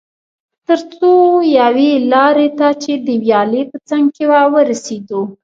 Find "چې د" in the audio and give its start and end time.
2.83-3.07